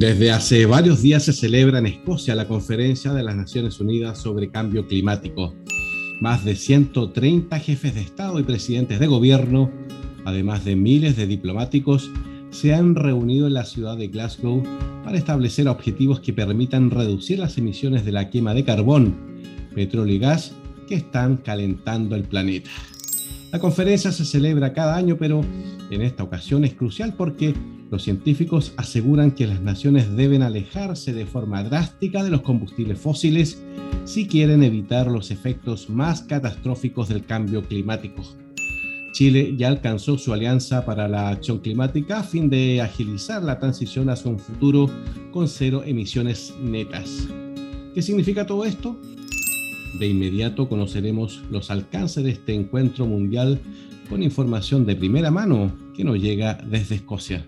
[0.00, 4.50] Desde hace varios días se celebra en Escocia la conferencia de las Naciones Unidas sobre
[4.50, 5.54] cambio climático.
[6.22, 9.70] Más de 130 jefes de Estado y presidentes de gobierno,
[10.24, 12.10] además de miles de diplomáticos,
[12.48, 14.62] se han reunido en la ciudad de Glasgow
[15.04, 19.38] para establecer objetivos que permitan reducir las emisiones de la quema de carbón,
[19.74, 20.52] petróleo y gas
[20.88, 22.70] que están calentando el planeta.
[23.52, 25.44] La conferencia se celebra cada año, pero
[25.90, 27.54] en esta ocasión es crucial porque
[27.90, 33.60] los científicos aseguran que las naciones deben alejarse de forma drástica de los combustibles fósiles
[34.04, 38.22] si quieren evitar los efectos más catastróficos del cambio climático.
[39.12, 44.08] Chile ya alcanzó su alianza para la acción climática a fin de agilizar la transición
[44.08, 44.88] hacia un futuro
[45.32, 47.26] con cero emisiones netas.
[47.92, 49.00] ¿Qué significa todo esto?
[49.98, 53.60] De inmediato conoceremos los alcances de este encuentro mundial
[54.08, 57.44] con información de primera mano que nos llega desde Escocia.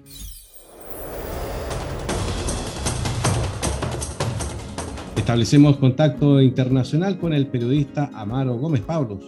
[5.23, 9.21] Establecemos contacto internacional con el periodista Amaro Gómez Pablos.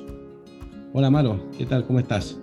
[0.92, 1.86] Hola Amaro, ¿qué tal?
[1.86, 2.36] ¿Cómo estás?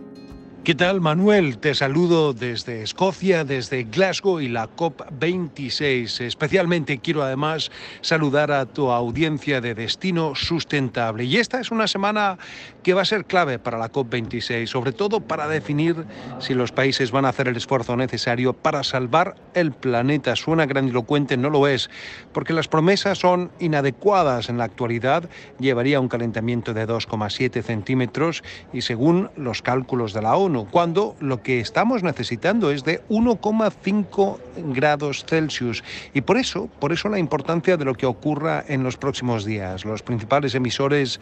[0.63, 1.57] ¿Qué tal, Manuel?
[1.57, 6.21] Te saludo desde Escocia, desde Glasgow y la COP26.
[6.23, 11.23] Especialmente quiero además saludar a tu audiencia de Destino Sustentable.
[11.23, 12.37] Y esta es una semana
[12.83, 16.05] que va a ser clave para la COP26, sobre todo para definir
[16.37, 20.35] si los países van a hacer el esfuerzo necesario para salvar el planeta.
[20.35, 21.89] Suena grandilocuente, no lo es,
[22.33, 25.27] porque las promesas son inadecuadas en la actualidad.
[25.57, 31.41] Llevaría un calentamiento de 2,7 centímetros y según los cálculos de la ONU, cuando lo
[31.41, 34.37] que estamos necesitando es de 1,5
[34.73, 35.83] grados Celsius.
[36.13, 39.85] Y por eso, por eso la importancia de lo que ocurra en los próximos días.
[39.85, 41.19] Los principales emisores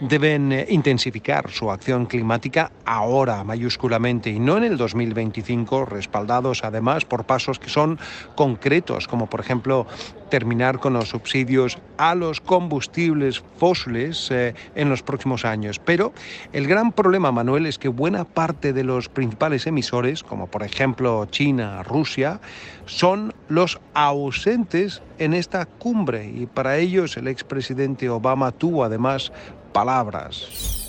[0.00, 7.04] deben eh, intensificar su acción climática ahora, mayúsculamente, y no en el 2025, respaldados además
[7.04, 7.98] por pasos que son
[8.34, 9.86] concretos, como por ejemplo
[10.28, 15.78] terminar con los subsidios a los combustibles fósiles eh, en los próximos años.
[15.78, 16.12] Pero
[16.52, 21.26] el gran problema, Manuel, es que buena parte de los principales emisores, como por ejemplo
[21.26, 22.40] China, Rusia,
[22.86, 29.32] son los ausentes en esta cumbre y para ellos el expresidente Obama tuvo además
[29.72, 30.88] palabras.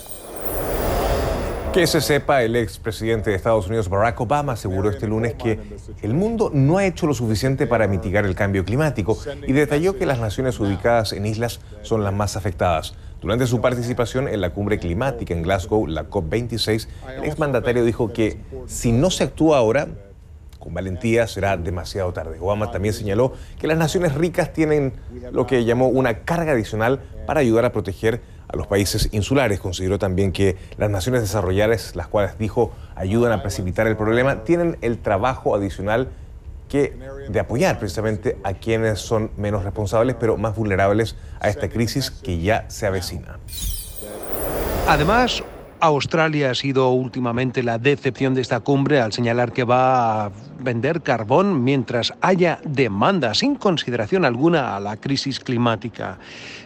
[1.74, 5.60] Que se sepa, el expresidente de Estados Unidos, Barack Obama, aseguró este lunes que
[6.02, 10.08] el mundo no ha hecho lo suficiente para mitigar el cambio climático y detalló que
[10.08, 12.96] las naciones ubicadas en islas son las más afectadas.
[13.22, 16.88] Durante su participación en la cumbre climática en Glasgow, la COP26,
[17.18, 19.88] el exmandatario dijo que si no se actúa ahora,
[20.58, 22.40] con valentía será demasiado tarde.
[22.40, 24.94] Obama también señaló que las naciones ricas tienen
[25.32, 29.60] lo que llamó una carga adicional para ayudar a proteger a los países insulares.
[29.60, 34.78] Consideró también que las naciones desarrolladas, las cuales dijo ayudan a precipitar el problema, tienen
[34.82, 36.10] el trabajo adicional
[36.68, 36.96] que
[37.30, 42.40] de apoyar precisamente a quienes son menos responsables, pero más vulnerables a esta crisis que
[42.40, 43.40] ya se avecina.
[44.88, 45.44] Además,
[45.80, 51.02] Australia ha sido últimamente la decepción de esta cumbre al señalar que va a vender
[51.02, 56.18] carbón mientras haya demanda, sin consideración alguna a la crisis climática.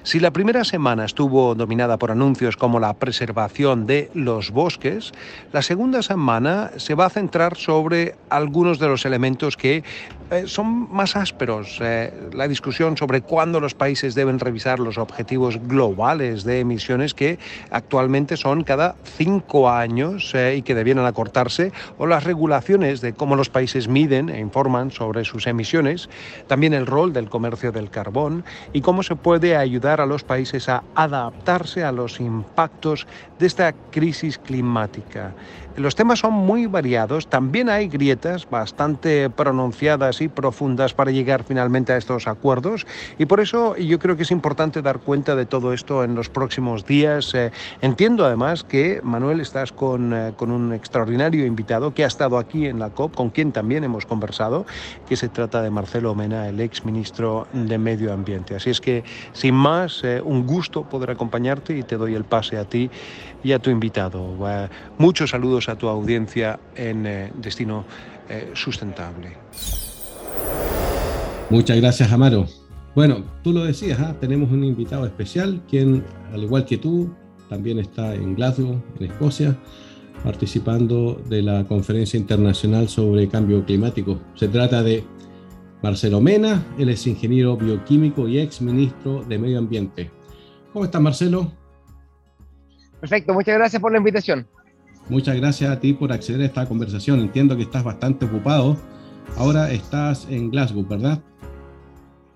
[0.04, 5.14] Si la primera semana estuvo dominada por anuncios como la preservación de los bosques,
[5.52, 9.84] la segunda semana se va a centrar sobre algunos de los elementos que
[10.34, 11.78] eh, son más ásperos.
[11.80, 17.38] Eh, la discusión sobre cuándo los países deben revisar los objetivos globales de emisiones que
[17.70, 23.36] actualmente son cada cinco años eh, y que debieran acortarse, o las regulaciones de cómo
[23.36, 26.10] los países miden e informan sobre sus emisiones,
[26.48, 28.44] también el rol del comercio del carbón
[28.74, 33.08] y cómo se puede ayudar a los países a adaptarse a los impactos
[33.40, 35.36] de esta crisis climática.
[35.76, 41.94] Los temas son muy variados, también hay grietas bastante pronunciadas y profundas para llegar finalmente
[41.94, 42.86] a estos acuerdos
[43.18, 46.30] y por eso yo creo que es importante dar cuenta de todo esto en los
[46.30, 47.34] próximos días.
[47.34, 52.38] Eh, entiendo además que Manuel estás con, eh, con un extraordinario invitado que ha estado
[52.38, 54.68] aquí en la COP, con quien también hemos conversado,
[55.08, 58.56] que se trata de Marcelo Mena, el ex ministro de Medio Ambiente.
[58.56, 62.58] Así es que, sin más, eh, un gusto poder acompañarte y te doy el pase
[62.58, 62.92] a ti
[63.44, 64.36] y a tu invitado.
[64.98, 67.86] muchos saludos a tu audiencia en eh, Destino
[68.30, 69.38] eh, Sustentable.
[71.50, 72.48] Muchas gracias, Amaro.
[72.96, 74.16] Bueno, tú lo decías, ¿ah?
[74.20, 77.14] tenemos un invitado especial, quien, al igual que tú,
[77.50, 79.58] también está en Glasgow, en Escocia,
[80.24, 84.20] participando de la Conferencia Internacional sobre Cambio Climático.
[84.36, 85.04] Se trata de
[85.82, 90.12] Marcelo Mena, él es ingeniero bioquímico y ex ministro de Medio Ambiente.
[90.72, 91.52] ¿Cómo estás, Marcelo?
[93.04, 94.48] Perfecto, muchas gracias por la invitación.
[95.10, 97.20] Muchas gracias a ti por acceder a esta conversación.
[97.20, 98.78] Entiendo que estás bastante ocupado.
[99.36, 101.20] Ahora estás en Glasgow, ¿verdad?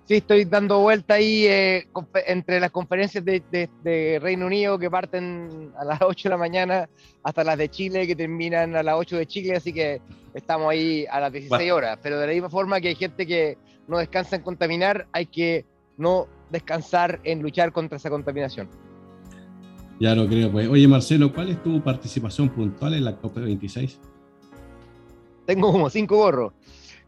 [0.09, 1.87] Sí, estoy dando vuelta ahí eh,
[2.25, 6.89] entre las conferencias de, Reino Unido que parten a las 8 de la mañana
[7.23, 10.01] hasta las de Chile que terminan a las 8 de Chile, así que
[10.33, 11.97] estamos ahí a las 16 horas.
[12.03, 15.63] Pero de la misma forma que hay gente que no descansa en contaminar, hay que
[15.95, 18.67] no descansar en luchar contra esa contaminación.
[19.99, 20.67] Ya lo creo, pues.
[20.67, 23.97] Oye, Marcelo, ¿cuál es tu participación puntual en la COP26?
[25.45, 26.53] Tengo como cinco gorros.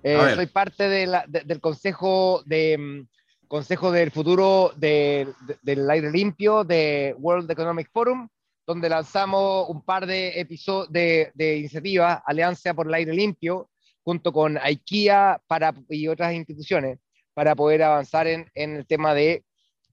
[0.01, 3.07] Eh, soy parte del consejo de mm,
[3.49, 8.29] consejo del futuro del aire limpio de World Economic Forum,
[8.65, 13.69] donde lanzamos un par de episodios de, iniciativas, Alianza por el Aire Limpio,
[14.03, 16.99] junto con IKEA para, y otras instituciones,
[17.33, 19.43] para poder avanzar en, el tema de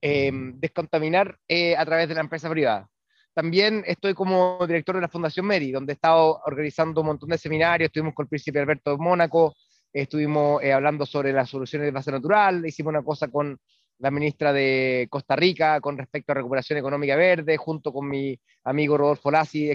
[0.00, 2.88] em, descontaminar eh, a través de la empresa privada.
[3.34, 7.38] También estoy como director de la Fundación Meri, donde he estado organizando un montón de
[7.38, 9.54] seminarios, estuvimos con el príncipe Alberto de Mónaco,
[9.92, 13.58] estuvimos eh, hablando sobre las soluciones de base natural, hicimos una cosa con
[13.98, 18.96] la ministra de Costa Rica con respecto a recuperación económica verde, junto con mi amigo
[18.98, 19.70] Rodolfo Lassi,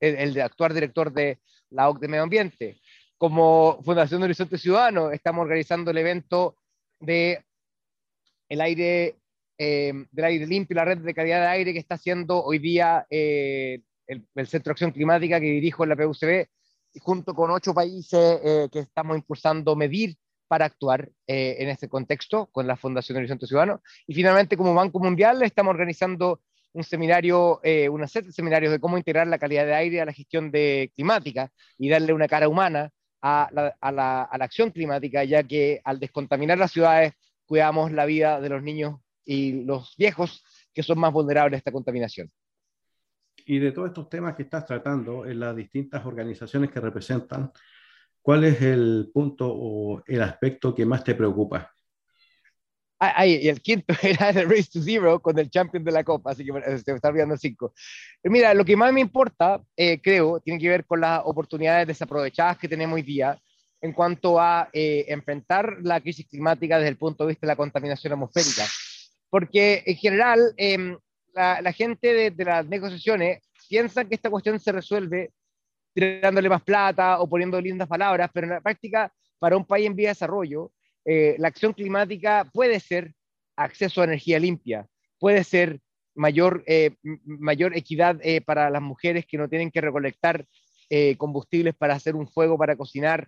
[0.00, 1.40] el, actual director de
[1.70, 2.80] la OC de Medio Ambiente.
[3.18, 6.56] Como Fundación de Horizonte Ciudadano, estamos organizando el evento
[7.00, 7.44] de
[8.48, 9.16] el aire,
[9.58, 13.06] eh, del aire limpio, la red de calidad de aire que está haciendo hoy día
[13.10, 16.46] eh, el, el, Centro de Acción Climática que dirijo en la PUCB,
[17.00, 20.16] junto con ocho países eh, que estamos impulsando medir
[20.48, 23.82] para actuar eh, en este contexto con la Fundación Horizonte Ciudadano.
[24.06, 26.40] Y finalmente, como Banco Mundial, estamos organizando
[26.72, 30.04] un seminario, eh, una serie de seminarios de cómo integrar la calidad de aire a
[30.04, 32.90] la gestión de climática y darle una cara humana
[33.22, 37.14] a la, a la, a la acción climática, ya que al descontaminar las ciudades
[37.46, 38.96] cuidamos la vida de los niños
[39.26, 40.42] y los viejos
[40.72, 42.30] que son más vulnerables a esta contaminación
[43.46, 47.52] y de todos estos temas que estás tratando en las distintas organizaciones que representan,
[48.20, 51.72] ¿cuál es el punto o el aspecto que más te preocupa?
[52.98, 56.32] Ah, y el quinto era el Race to Zero con el champion de la Copa,
[56.32, 57.72] así que se me está olvidando cinco.
[58.22, 61.86] Eh, mira, lo que más me importa, eh, creo, tiene que ver con las oportunidades
[61.86, 63.38] desaprovechadas que tenemos hoy día
[63.80, 67.56] en cuanto a eh, enfrentar la crisis climática desde el punto de vista de la
[67.56, 68.64] contaminación atmosférica.
[69.30, 70.96] Porque en general, em,
[71.34, 75.32] la, gente de, las negociaciones piensa que esta cuestión se resuelve
[75.94, 79.96] tirándole más plata o poniendo lindas palabras, pero en la práctica, para un país en
[79.96, 80.72] vía de desarrollo,
[81.04, 83.14] eh, la acción climática puede ser
[83.56, 84.86] acceso a energía limpia,
[85.18, 85.80] puede ser
[86.14, 90.46] mayor, eh, mayor equidad eh, para las mujeres que no tienen que recolectar
[91.18, 93.26] combustibles para hacer un fuego para cocinar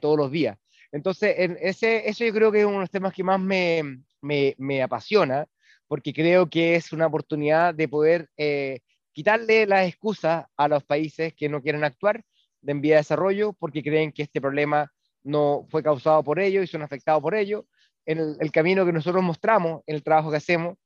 [0.00, 0.56] todos los días.
[0.92, 3.82] Entonces, en ese, eso yo creo que es uno de los temas que más me,
[4.22, 5.46] me, apasiona
[5.86, 8.80] porque creo que es una oportunidad de poder eh,
[9.12, 12.22] quitarle las excusas a los países que no quieren actuar
[12.62, 14.90] de en vía de desarrollo porque creen que este problema
[15.22, 17.66] no fue causado por ellos y son afectados por ello.
[18.06, 20.76] En el, camino que nosotros mostramos, en el trabajo que hacemos,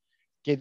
[0.42, 0.58] que,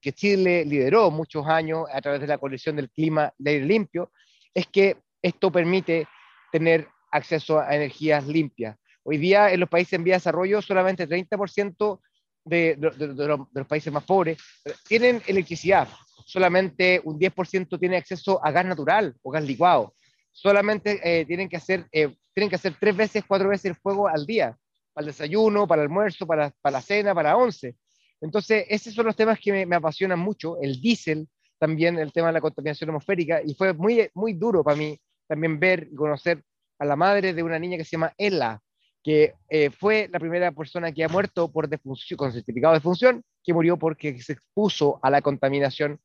[0.00, 4.10] que, Chile lideró muchos años a través de la coalición del clima de aire limpio,
[4.52, 6.08] es que esto permite
[6.50, 8.76] tener acceso a energías limpias.
[9.04, 12.00] Hoy día en los países en vía de desarrollo solamente 30%
[12.44, 14.38] de, los, países más pobres
[14.86, 15.88] tienen electricidad.
[16.24, 19.94] Solamente un 10% tiene acceso a gas natural o gas licuado.
[20.30, 24.08] Solamente eh, tienen, que hacer, eh, tienen que hacer tres veces, cuatro veces el fuego
[24.08, 24.56] al día,
[24.92, 27.76] para el desayuno, para el almuerzo, para, para la cena, para once.
[28.22, 30.56] Entonces, esos son los temas que me, apasionan mucho.
[30.60, 34.76] El diésel, también el tema de la contaminación atmosférica, y fue muy, muy duro para
[34.76, 36.42] mí también ver y conocer
[36.78, 38.60] a la madre de una niña que se llama Ella,
[39.02, 43.24] que eh, fue la primera persona que ha muerto por defunción, con certificado de función,
[43.42, 46.00] que murió porque se expuso a la contaminación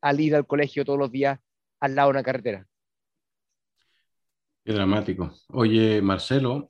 [0.00, 1.40] al ir al colegio todos los días
[1.80, 2.66] al lado de una carretera.
[4.64, 5.32] Qué dramático.
[5.48, 6.68] Oye, Marcelo,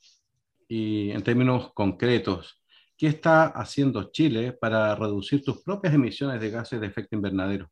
[0.69, 2.63] y en términos concretos,
[2.97, 7.71] ¿qué está haciendo Chile para reducir sus propias emisiones de gases de efecto invernadero?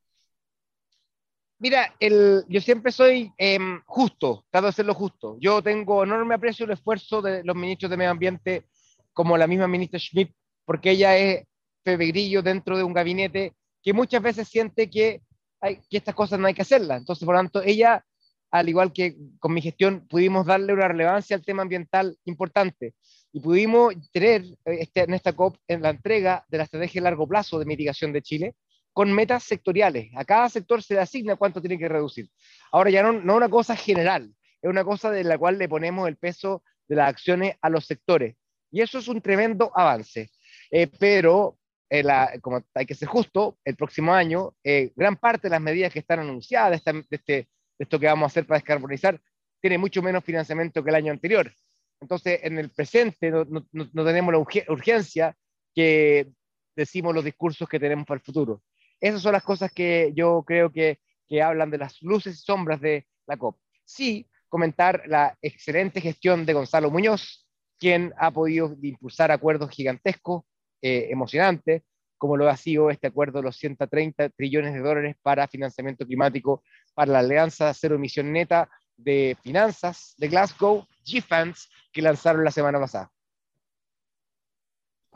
[1.58, 5.36] Mira, el, yo siempre soy em, justo, trato de hacerlo justo.
[5.40, 8.66] Yo tengo enorme aprecio el esfuerzo de los ministros de Medio Ambiente,
[9.12, 10.34] como la misma ministra Schmidt,
[10.64, 11.46] porque ella es
[11.82, 15.22] Pepe Grillo dentro de un gabinete que muchas veces siente que
[15.60, 16.98] hay, que estas cosas no hay que hacerlas.
[16.98, 18.04] Entonces, por lo tanto, ella,
[18.50, 22.94] al igual que con mi gestión, pudimos darle una relevancia al tema ambiental importante
[23.32, 27.04] y pudimos tener eh, este, en esta COP en la entrega de la estrategia a
[27.04, 28.54] largo plazo de mitigación de Chile
[28.94, 30.10] con metas sectoriales.
[30.14, 32.30] A cada sector se le asigna cuánto tiene que reducir.
[32.72, 34.32] Ahora ya no, no una cosa general,
[34.62, 37.84] es una cosa de la cual le ponemos el peso de las acciones a los
[37.84, 38.36] sectores.
[38.70, 40.30] Y eso es un tremendo avance.
[40.70, 41.58] Eh, pero,
[41.90, 42.02] eh,
[42.40, 45.98] como hay que ser justo, el próximo año, eh, gran parte de las medidas que
[45.98, 47.48] están anunciadas de, este, de,
[47.78, 49.20] esto que vamos a hacer para descarbonizar,
[49.60, 51.52] tiene mucho menos financiamiento que el año anterior.
[52.00, 54.38] Entonces, en el presente no, no, no tenemos la
[54.72, 55.36] urgencia
[55.74, 56.32] que
[56.76, 58.62] decimos los discursos que tenemos para el futuro.
[59.00, 60.98] Esas son las cosas que yo creo que,
[61.28, 63.58] que hablan de las luces y sombras de la COP.
[63.84, 67.46] Sí, comentar la excelente gestión de Gonzalo Muñoz,
[67.78, 70.44] quien ha podido impulsar acuerdos gigantescos,
[70.80, 71.82] eh, emocionantes,
[72.18, 76.62] como lo ha sido este acuerdo de los 130 trillones de dólares para financiamiento climático
[76.94, 82.78] para la Alianza Cero Emisión Neta de Finanzas de Glasgow, GFANS, que lanzaron la semana
[82.78, 83.10] pasada.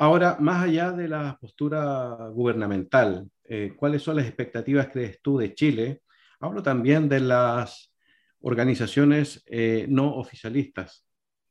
[0.00, 5.54] Ahora, más allá de la postura gubernamental, eh, ¿cuáles son las expectativas, crees tú, de
[5.54, 6.02] Chile?
[6.38, 7.92] Hablo también de las
[8.40, 11.04] organizaciones eh, no oficialistas,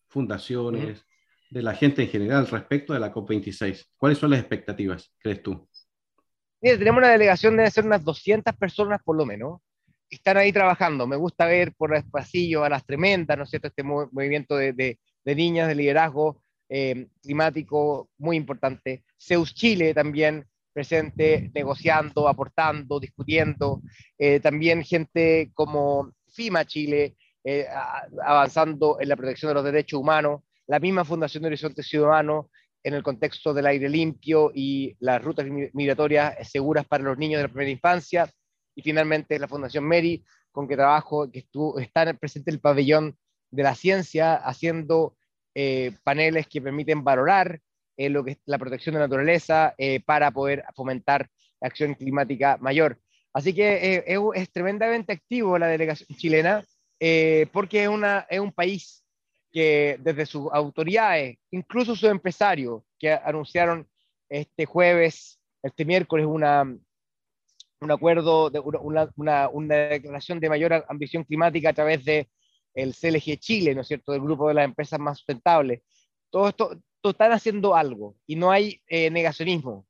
[0.08, 1.06] fundaciones,
[1.50, 3.86] de la gente en general respecto de la COP26.
[3.98, 5.68] ¿Cuáles son las expectativas, crees tú?
[6.62, 9.60] Mira, tenemos una delegación, de ser unas 200 personas por lo menos.
[10.10, 11.06] Están ahí trabajando.
[11.06, 13.68] Me gusta ver por el pasillo a las tremendas, ¿no es cierto?
[13.68, 19.04] Este movimiento de, de, niñas de liderazgo eh, climático muy importante.
[19.20, 23.82] Zeus Chile también presente, negociando, aportando, discutiendo.
[24.18, 27.66] Eh, también gente como FIMA Chile, eh,
[28.24, 32.50] avanzando en la protección de los derechos humanos, la misma Fundación de Horizonte Ciudadano
[32.84, 37.48] en el contexto del aire limpio y las rutas migratorias seguras para los niños de
[37.48, 38.30] la primera infancia,
[38.76, 43.18] y finalmente la Fundación Mary, con que trabajo, que estuvo, está presente el pabellón
[43.50, 45.16] de la ciencia, haciendo
[45.60, 47.60] eh, paneles que permiten valorar
[47.98, 49.74] eh, lo que es la protección de la naturaleza
[50.06, 51.30] para poder fomentar
[51.62, 53.00] acción climática mayor.
[53.34, 56.66] Así que eh, es, tremendamente activo la delegación chilena
[57.00, 59.04] eh, porque es, una, es un país
[59.52, 63.88] que desde sus autoridades, incluso sus empresarios, que anunciaron
[64.30, 66.64] este jueves, este miércoles, una,
[67.82, 72.28] un acuerdo, de una, una, una, declaración de mayor ambición climática a través de
[72.78, 75.82] el CLG Chile, ¿no es cierto?, del grupo de las empresas más sustentables.
[76.30, 79.88] Todo esto, están haciendo algo y no hay eh, negacionismo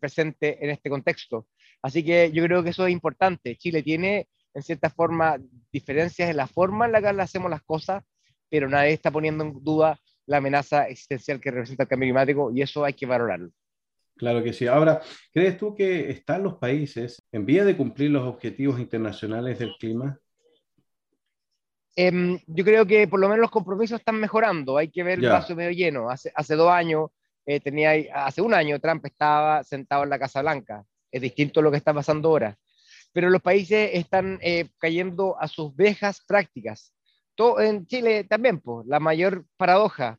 [0.00, 1.46] presente en este contexto.
[1.82, 3.56] Así que yo creo que eso es importante.
[3.56, 5.38] Chile tiene, en cierta forma,
[5.70, 8.02] diferencias en la forma en la que hacemos las cosas,
[8.48, 12.62] pero nadie está poniendo en duda la amenaza existencial que representa el cambio climático y
[12.62, 13.50] eso hay que valorarlo.
[14.16, 14.66] Claro que sí.
[14.66, 19.74] Ahora, ¿crees tú que están los países en vía de cumplir los objetivos internacionales del
[19.78, 20.18] clima?
[21.96, 24.76] Em, yo creo que por lo menos los compromisos están mejorando.
[24.76, 26.10] Hay que ver el vaso medio lleno.
[26.10, 27.10] Hace, hace dos años,
[27.46, 30.84] eh, tenía, hace un año, Trump estaba sentado en la Casa Blanca
[31.14, 32.58] es distinto a lo que está pasando ahora.
[33.12, 36.92] Pero los países están eh, cayendo a sus viejas prácticas.
[37.36, 40.18] Todo, en Chile también, pues, la mayor paradoja.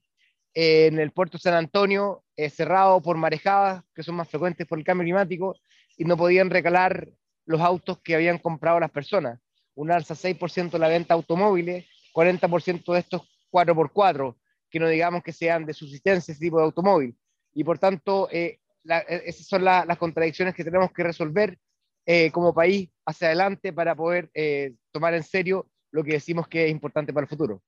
[0.54, 4.80] Eh, en el puerto San Antonio, eh, cerrado por marejadas, que son más frecuentes por
[4.80, 5.58] el cambio climático,
[5.98, 7.10] y no podían recalar
[7.46, 9.38] los autos que habían comprado las personas.
[9.76, 14.36] Un alza 6% de la venta automóviles, 40% de estos 4x4,
[14.70, 17.16] que no digamos que sean de subsistencia ese tipo de automóvil.
[17.54, 21.58] Y por tanto, eh, e, esas son las contradicciones que tenemos que resolver
[22.06, 26.66] eh, como país hacia adelante para poder eh, tomar en serio lo que decimos que
[26.66, 27.64] es importante para el futuro.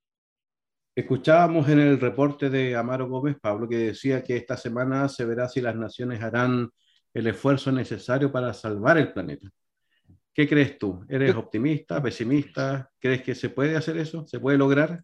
[0.96, 5.48] Escuchábamos en el reporte de Amaro Gómez, Pablo, que decía que esta semana se verá
[5.48, 6.70] si las naciones harán
[7.14, 9.50] el esfuerzo necesario para salvar el planeta.
[10.38, 11.03] ¿Qué crees tú?
[11.10, 12.89] ¿Eres optimista, pesimista?
[13.00, 14.25] ¿Crees que se puede hacer eso?
[14.27, 15.03] ¿Se puede lograr?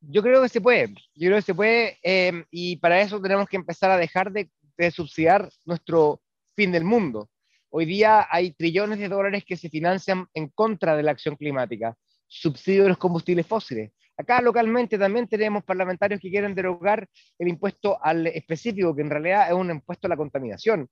[0.00, 3.48] Yo creo que se puede, yo creo que se puede eh, y para eso tenemos
[3.48, 6.20] que empezar a dejar de de subsidiar nuestro
[6.54, 7.30] fin del mundo.
[7.70, 11.96] Hoy día hay trillones de dólares que se financian en contra de la acción climática,
[12.26, 13.92] subsidio de los combustibles fósiles.
[14.16, 17.06] Acá localmente también tenemos parlamentarios que quieren derogar
[17.38, 20.88] el impuesto al específico, que en realidad es un impuesto a la contaminación.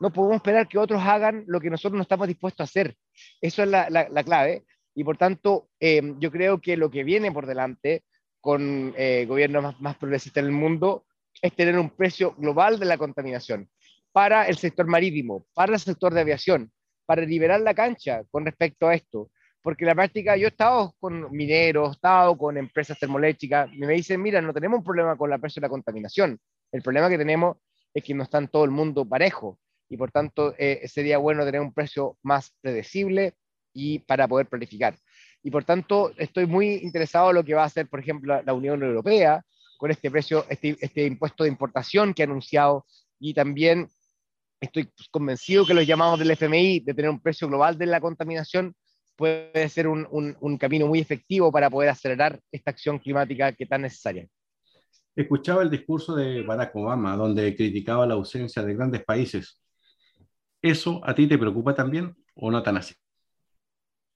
[0.00, 2.96] No podemos esperar que otros hagan lo que nosotros no estamos dispuestos a hacer.
[3.40, 4.64] Eso es la, la, clave.
[4.94, 8.04] Y por tanto, eh, yo creo que lo que viene por delante
[8.40, 11.04] con eh, gobiernos más, más progresistas en el mundo
[11.42, 13.68] es tener un precio global de la contaminación
[14.12, 16.72] para el sector marítimo, para el sector de aviación,
[17.06, 19.30] para liberar la cancha con respecto a esto.
[19.62, 23.94] Porque la práctica, yo he estado con mineros, he estado con empresas termoeléctricas, y me
[23.94, 26.38] dicen, mira, no tenemos un problema con la precio de la contaminación.
[26.72, 27.56] El problema que tenemos
[27.92, 29.58] es que no está en todo el mundo parejo.
[29.88, 33.34] Y por tanto eh, sería bueno tener un precio más predecible
[33.72, 34.96] y para poder planificar.
[35.42, 38.52] Y por tanto estoy muy interesado en lo que va a hacer, por ejemplo, la
[38.52, 39.44] Unión Europea
[39.78, 42.84] con este precio, este, este impuesto de importación que ha anunciado
[43.20, 43.88] y también
[44.60, 48.74] estoy convencido que los llamados del FMI de tener un precio global de la contaminación
[49.16, 50.06] puede ser un,
[50.40, 54.28] un, camino muy efectivo para poder acelerar esta acción climática que tan necesaria.
[55.14, 59.60] Escuchaba el discurso de Barack Obama, donde criticaba la ausencia de grandes países.
[60.62, 62.94] ¿Eso a ti te preocupa también o no tan así?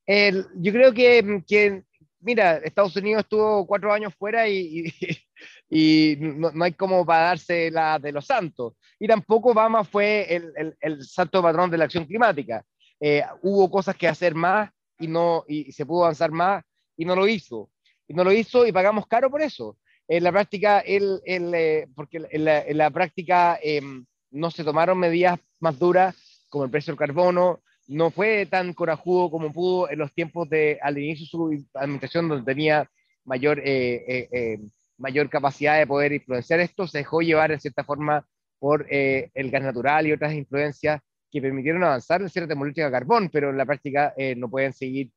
[0.04, 1.84] yo creo que, que,
[2.20, 4.92] mira, Estados Unidos estuvo cuatro años fuera y,
[6.18, 8.74] no, no, hay como para darse la de los santos.
[8.98, 12.64] Y tampoco Obama fue el, el, el santo patrón de la acción climática.
[13.00, 16.64] Eh, hubo cosas que hacer más y, no, y se pudo avanzar más
[16.96, 17.70] y no lo hizo.
[18.06, 19.76] Y no lo hizo y pagamos caro por eso.
[20.06, 24.62] En la práctica, él, él eh, porque en la, en la práctica em, no se
[24.62, 26.16] tomaron medidas más duras
[26.52, 30.78] como el precio del carbono, no fue tan corajudo como pudo en los tiempos de,
[30.82, 32.90] al inicio de su administración, donde tenía
[33.24, 34.60] mayor, eh, eh,
[34.98, 38.26] mayor capacidad de poder influenciar esto, se dejó llevar en cierta forma
[38.58, 43.30] por el gas natural y otras influencias que permitieron avanzar en cierta política de carbón,
[43.32, 45.10] pero en la práctica no pueden seguir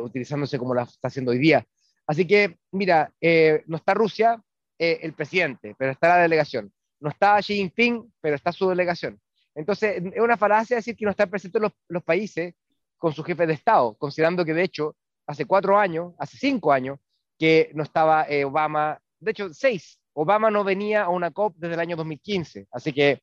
[0.00, 1.64] utilizándose como la está haciendo hoy día.
[2.08, 4.42] Así que, mira, eh, no está Rusia,
[4.78, 6.72] eh, el presidente, pero está la delegación.
[7.00, 9.20] No está Xi Jinping, pero está su delegación.
[9.58, 12.54] Entonces, es una falacia decir que no están presentes los, países
[12.96, 14.96] con su jefe de Estado, considerando que, de hecho,
[15.26, 16.98] hace cuatro años, hace cinco años,
[17.38, 20.00] que no estaba eh, Obama, de hecho, seis.
[20.12, 22.68] Obama no venía a una COP desde el año 2015.
[22.72, 23.20] Así que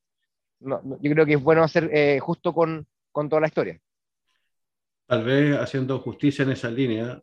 [0.60, 3.80] yo creo que es bueno hacer justo con, con, toda la historia.
[5.06, 7.22] Tal vez haciendo justicia en esa línea,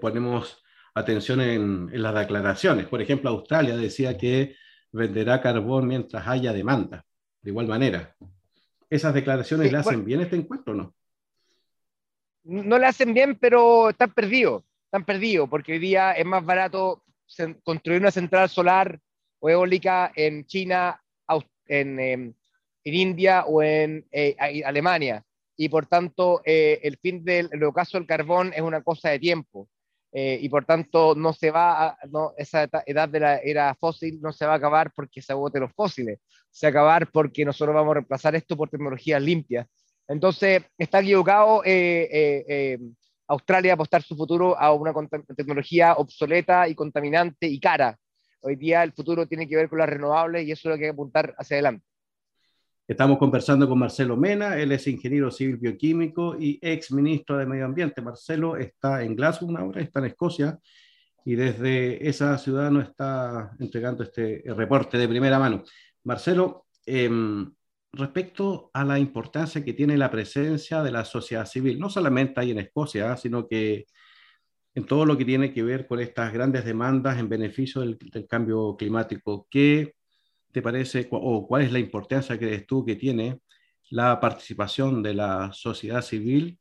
[0.00, 0.62] ponemos
[0.94, 2.86] atención en, las declaraciones.
[2.86, 4.56] Por ejemplo, Australia decía que
[4.92, 7.04] venderá carbón mientras haya demanda,
[7.42, 8.14] de igual manera.
[8.88, 10.94] ¿Esas declaraciones le hacen bien este encuentro o no?
[12.44, 17.02] No le hacen bien, pero están perdidos, están perdidos, porque hoy día es más barato
[17.62, 19.00] construir una central solar
[19.38, 21.00] o eólica en China,
[21.66, 22.34] en, em,
[22.84, 25.24] en India o en eh, Alemania.
[25.56, 29.18] Y por tanto, eh, el fin del el ocaso del carbón es una cosa de
[29.18, 29.68] tiempo.
[30.14, 34.20] Eh, y por tanto no se va a, no, esa edad de la era fósil
[34.20, 36.20] no se va a acabar porque se agoten los fósiles,
[36.50, 39.66] se va a acabar porque nosotros vamos a reemplazar esto por tecnologías limpias.
[40.06, 42.78] Entonces, está equivocado eh, eh,
[43.26, 44.92] Australia apostar su futuro a una
[45.34, 47.98] tecnología obsoleta y contaminante y cara.
[48.42, 50.84] Hoy día el futuro tiene que ver con las renovables y eso es lo que
[50.84, 51.86] hay que apuntar hacia adelante.
[52.92, 57.64] Estamos conversando con Marcelo Mena, él es ingeniero civil bioquímico y ex ministro de Medio
[57.64, 58.02] Ambiente.
[58.02, 60.58] Marcelo está en Glasgow ahora, está en Escocia
[61.24, 65.64] y desde esa ciudad nos está entregando este reporte de primera mano.
[66.04, 67.50] Marcelo, em,
[67.94, 72.50] respecto a la importancia que tiene la presencia de la sociedad civil, no solamente ahí
[72.50, 73.86] en Escocia, sino que
[74.74, 78.26] en todo lo que tiene que ver con estas grandes demandas en beneficio del, del
[78.26, 79.94] cambio climático, ¿qué
[80.52, 83.40] te parece o cuál es la importancia que crees tú que tiene
[83.90, 86.58] la participación de la sociedad civil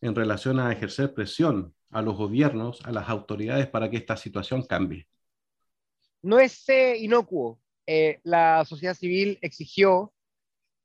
[0.00, 4.62] en relación a ejercer presión a los gobiernos, a las autoridades para que esta situación
[4.62, 5.06] cambie?
[6.22, 7.60] No es eh, inocuo.
[7.86, 10.12] Eh, la sociedad civil exigió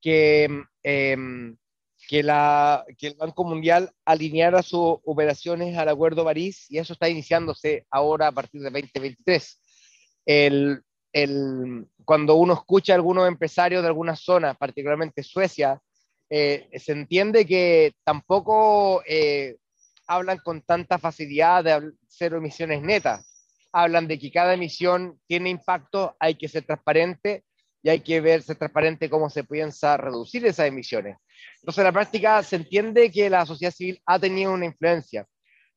[0.01, 0.49] que,
[0.83, 1.57] em,
[2.07, 7.07] que, la, que el Banco Mundial alineara sus operaciones al Acuerdo París y eso está
[7.07, 9.61] iniciándose ahora a partir de 2023.
[10.25, 15.81] El, el, cuando uno escucha a algunos empresarios de algunas zonas, particularmente Suecia,
[16.29, 19.57] eh, se entiende que tampoco eh,
[20.07, 23.25] hablan con tanta facilidad de cero emisiones netas.
[23.71, 27.43] Hablan de que cada emisión tiene impacto, hay que ser transparente
[27.83, 31.17] y hay que ver, ser transparente cómo se piensa reducir esas emisiones.
[31.59, 35.27] Entonces, en la práctica se entiende que la sociedad civil ha tenido una influencia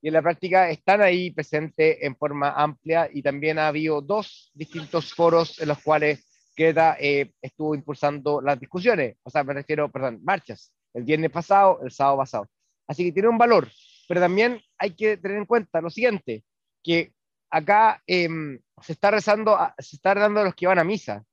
[0.02, 4.50] y en la práctica están ahí presentes en forma amplia y también ha habido dos
[4.54, 9.90] distintos foros en los cuales Greta eh, estuvo impulsando las discusiones, o sea, me refiero,
[9.90, 12.48] perdón, marchas, el viernes pasado, el sábado pasado.
[12.86, 13.68] Así que tiene un valor,
[14.08, 16.44] pero también hay que tener en cuenta lo siguiente,
[16.82, 17.12] que
[17.50, 21.24] acá em, se está rezando, se está dando a los que van a misa.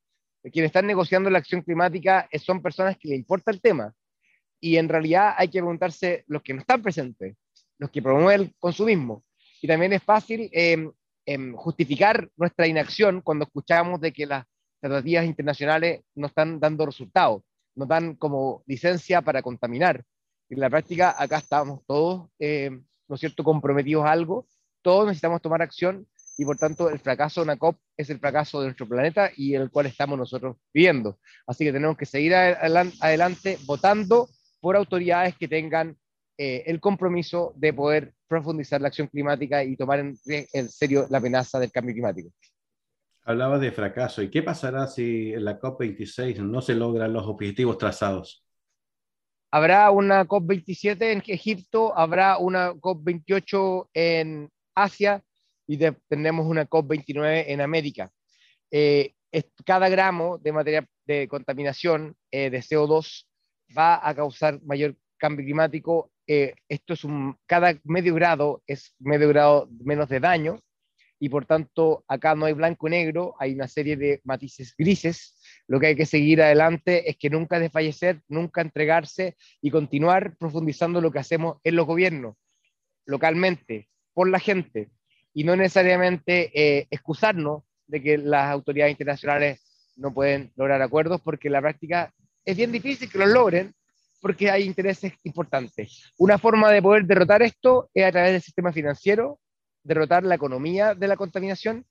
[0.44, 3.94] Quienes están negociando la acción climática eh, son personas que le importa el tema.
[4.62, 7.36] Y en realidad hay que preguntarse los que no están presentes
[7.78, 9.24] los que promueven el consumismo.
[9.62, 10.92] Y también es fácil em,
[11.26, 14.46] em, justificar nuestra inacción cuando escuchamos de que las
[14.80, 17.42] tratativas internacionales no están dando resultados,
[17.76, 20.04] no dan como licencia para contaminar.
[20.50, 24.48] En la práctica, acá estamos todos, em, ¿no es cierto?, comprometidos a algo,
[24.82, 28.60] todos necesitamos tomar acción y por tanto el fracaso de una COP es el fracaso
[28.60, 31.20] de nuestro planeta y el cual estamos nosotros viviendo.
[31.48, 34.30] Así que tenemos que seguir adelante votando
[34.62, 35.98] por autoridades que tengan
[36.38, 41.18] eh, el compromiso de poder profundizar la acción climática y tomar en, en serio la
[41.18, 42.30] amenaza del cambio climático.
[43.24, 44.22] Hablaba de fracaso.
[44.22, 48.46] ¿Y qué pasará si en la COP26 no se logran los objetivos trazados?
[49.52, 55.24] Habrá una COP27 en Egipto, habrá una COP28 en Asia
[55.66, 58.12] y tendremos una COP29 en América.
[58.72, 59.14] Eh,
[59.66, 63.26] cada gramo de materia de contaminación eh, de CO2
[63.78, 66.12] va a causar mayor cambio climático.
[66.28, 70.60] Eh, esto es un, cada medio grado es medio grado menos de daño
[71.20, 75.40] y por tanto acá no hay blanco y negro, hay una serie de matices grises.
[75.68, 81.02] Lo que hay que seguir adelante es que nunca desfallecer, nunca entregarse y continuar profundizando
[81.02, 82.36] lo que hacemos en los gobiernos,
[83.06, 84.90] localmente, por la gente,
[85.34, 91.48] y no necesariamente eh, excusarnos de que las autoridades internacionales no pueden lograr acuerdos, porque
[91.48, 92.14] en la práctica
[92.46, 93.74] es bien difícil que los logren,
[94.20, 96.12] porque hay intereses importantes.
[96.18, 99.40] Una forma de poder derrotar esto es a través del sistema financiero,
[99.84, 101.86] derrotar la economía de la contaminación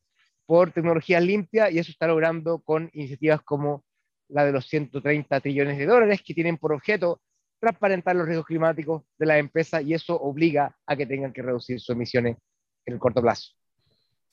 [0.44, 3.84] por tecnologías limpias y eso está logrando con iniciativas como
[4.28, 7.20] la de los 130 trillones de dólares que tienen por objeto
[7.58, 11.80] transparentar los riesgos climáticos de las empresas y eso obliga a que tengan que reducir
[11.80, 12.36] sus emisiones
[12.84, 13.52] en el corto plazo.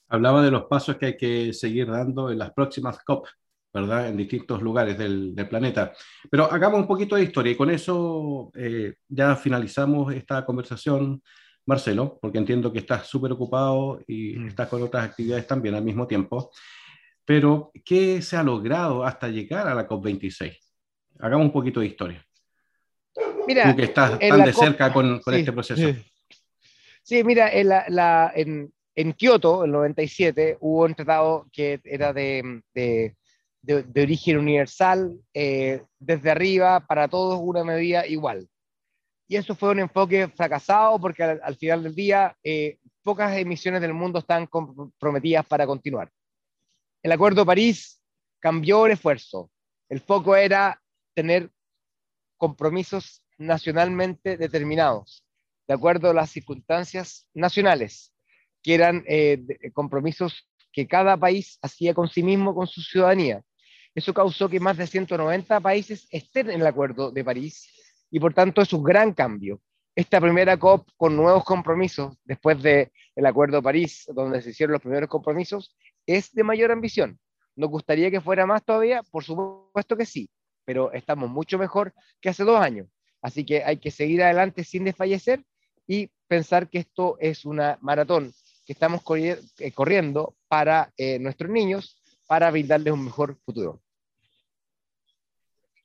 [0.08, 3.28] Hablaba de los pasos que hay que seguir dando en las próximas COP,
[3.74, 4.08] ¿verdad?
[4.10, 5.94] En distintos lugares del, planeta.
[6.30, 11.22] Pero hagamos un poquito de historia y con eso eh, ya finalizamos esta conversación
[11.66, 14.48] Marcelo, porque entiendo que estás súper ocupado y mm.
[14.48, 16.52] estás con otras actividades también al mismo tiempo.
[17.26, 20.60] Pero, ¿qué se ha logrado hasta llegar a la COP26?
[21.20, 22.26] Hagamos un poquito de historia.
[23.48, 26.00] Mira, Tú que estás tan de cerca con, este proceso.
[27.02, 32.62] Sí, mira, en, la, en, en, Kioto, el 97, hubo un tratado que era de,
[32.74, 33.16] de,
[33.64, 38.48] de, origen universal, eh, desde arriba, para todos una medida igual
[39.28, 43.94] y eso fue un enfoque fracasado porque al, final del día eh, pocas emisiones del
[43.94, 46.12] mundo están comprometidas para continuar.
[47.02, 48.00] El Acuerdo de París
[48.40, 49.50] cambió el esfuerzo.
[49.90, 50.80] El foco era
[51.16, 51.50] tener
[52.38, 55.26] compromisos nacionalmente determinados,
[55.68, 58.14] de acuerdo a las circunstancias nacionales,
[58.62, 63.42] que eran eh, compromisos que cada país hacía con sí mismo, con su ciudadanía.
[63.96, 67.70] Eso causó que más de 190 países estén en el Acuerdo de París
[68.10, 69.62] y por tanto es un gran cambio.
[69.96, 74.74] Esta primera COP con nuevos compromisos, después del el Acuerdo de París, donde se hicieron
[74.74, 75.76] los primeros compromisos,
[76.08, 77.20] es de mayor ambición.
[77.56, 79.04] ¿Nos gustaría que fuera más todavía?
[79.12, 80.30] Por supuesto que sí,
[80.66, 82.88] pero estamos mucho mejor que hace dos años.
[83.22, 85.44] Así que hay que seguir adelante sin desfallecer
[85.86, 88.34] y pensar que esto es una maratón
[88.66, 93.83] que estamos eh, corriendo para eh, nuestros niños, para brindarles un mejor futuro.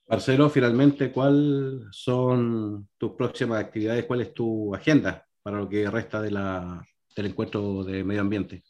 [0.09, 4.07] Marcelo, finalmente, ¿cuáles son tus próximas actividades?
[4.07, 6.83] ¿Cuál es tu agenda para lo que resta de la,
[7.15, 8.63] del encuentro de medio ambiente?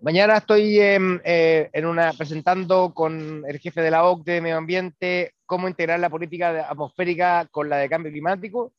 [0.00, 5.34] Mañana estoy eh, en una, presentando con el jefe de la OCDE de Medio Ambiente
[5.46, 8.72] cómo integrar la política atmosférica con la de cambio climático.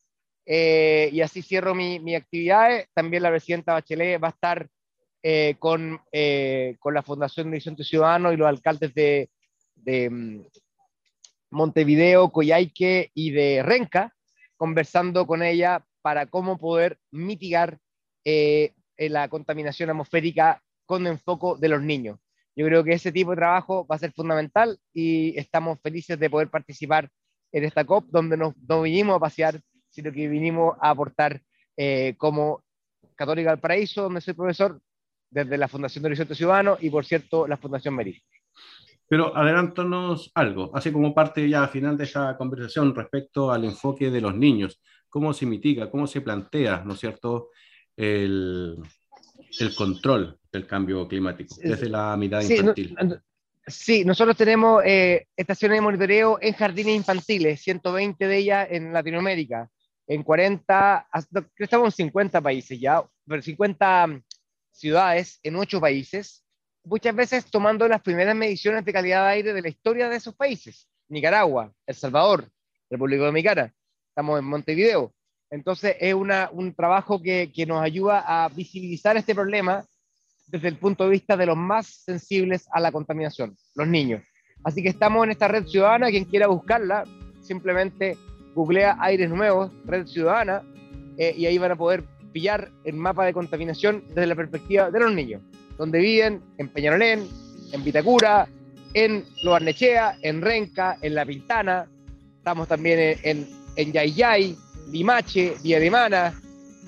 [0.45, 2.89] Eh, y así cierro mi, mi actividades.
[2.93, 4.67] También la presidenta Bachelet va a estar
[5.23, 6.01] eh, con,
[6.79, 9.29] con la Fundación de Horizonte Ciudadano y los alcaldes de,
[9.75, 10.45] de,
[11.57, 14.13] Montevideo, Coyhaique y de Renca,
[14.55, 17.79] conversando con ella para cómo poder mitigar
[18.23, 22.19] eh, la contaminación atmosférica con enfoque de los niños.
[22.55, 26.29] Yo creo que ese tipo de trabajo va a ser fundamental y estamos felices de
[26.29, 27.09] poder participar
[27.51, 31.41] en esta COP, donde no vinimos a pasear, sino que vinimos a aportar
[31.75, 32.63] eh, como
[33.15, 34.81] Católica del Paraíso, donde soy profesor,
[35.29, 38.21] desde la Fundación de Horizonte Ciudadano y, por cierto, la Fundación Meris.
[39.07, 44.21] Pero adelántanos algo, así como parte ya final de esta conversación respecto al enfoque de
[44.21, 47.49] los niños, cómo se mitiga, cómo se plantea, ¿no es cierto?,
[47.95, 48.77] el,
[49.59, 52.95] el control del cambio climático desde la mirada infantil.
[53.65, 59.69] sí, nosotros tenemos eh, estaciones de monitoreo en jardines infantiles, 120 de ellas en Latinoamérica,
[60.05, 61.07] en 40,
[61.57, 64.21] estamos en 50 países ya, pero 50
[64.71, 66.45] ciudades en 8 países
[66.87, 70.33] muchas veces tomando las primeras mediciones de calidad de aire de la historia de esos
[70.35, 70.87] países.
[71.09, 72.49] Nicaragua, El Salvador,
[72.89, 73.73] República Dominicana,
[74.09, 75.13] estamos en Montevideo.
[75.49, 79.85] Entonces es una, un trabajo que, nos ayuda a visibilizar este problema
[80.47, 84.23] desde el punto de vista de los más sensibles a la contaminación, los niños.
[84.63, 87.03] Así que estamos en esta red ciudadana, quien quiera buscarla,
[87.41, 88.17] simplemente
[88.55, 90.63] googlea aires nuevos, red ciudadana,
[91.17, 94.99] eh, y ahí van a poder pillar el mapa de contaminación desde la perspectiva de
[94.99, 95.41] los niños,
[95.77, 97.27] donde viven en Peñarolén,
[97.71, 98.47] en Vitacura,
[98.93, 101.87] en Loarnechea, en Renca, en La Pintana,
[102.37, 104.57] estamos también en, en, en Yayay,
[104.91, 106.33] Limache, Villa de Mana,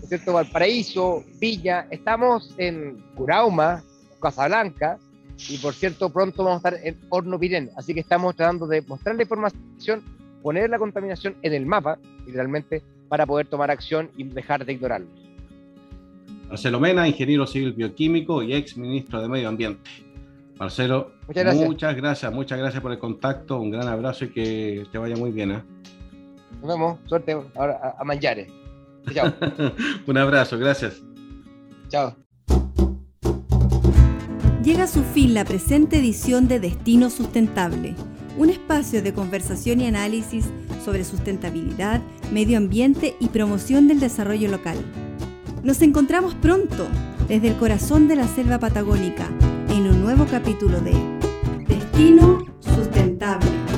[0.07, 0.33] ¿cierto?
[0.33, 3.83] Valparaíso, Viña, estamos en Curauma,
[4.21, 4.97] Casablanca,
[5.47, 8.81] y por cierto, pronto vamos a estar en Horno Pirén, así que estamos tratando de
[8.81, 10.03] mostrar la información,
[10.41, 15.07] poner la contaminación en el mapa, literalmente, para poder tomar acción y dejar de ignorarlo.
[16.49, 19.89] Marcelo Mena, ingeniero civil bioquímico y ex ministro de Medio Ambiente.
[20.57, 21.67] Marcelo, muchas gracias.
[21.67, 25.31] muchas gracias, muchas gracias por el contacto, un gran abrazo y que te vaya muy
[25.31, 25.51] bien.
[25.51, 25.63] ¿eh?
[26.59, 28.51] Nos vemos, suerte ahora a, a Manjares.
[29.13, 29.31] Chao.
[30.07, 31.01] un abrazo, gracias.
[31.87, 32.15] Chao.
[34.63, 37.93] Llega a su fin la presente edición de Destino Sustentable,
[38.37, 40.49] un espacio de conversación y análisis
[40.83, 42.01] sobre sustentabilidad,
[42.33, 44.77] medio ambiente y promoción del desarrollo local.
[45.63, 46.87] Nos encontramos pronto
[47.27, 49.27] desde el corazón de la selva patagónica
[49.69, 50.93] en un nuevo capítulo de
[51.67, 53.68] Destino Sustentable.